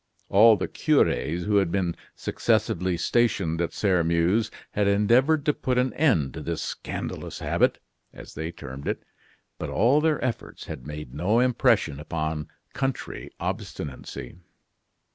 [0.29, 5.93] All the cures who had been successively stationed at Sairmeuse had endeavored to put an
[5.93, 7.77] end to this scandalous habit,
[8.11, 9.03] as they termed it;
[9.59, 14.37] but all their efforts had made no impression upon country obstinacy.